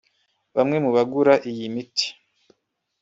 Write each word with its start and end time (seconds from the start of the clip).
Bamwe 0.55 0.77
mu 0.83 0.89
bagura 0.95 1.33
iyi 1.49 1.65
miti 1.75 2.07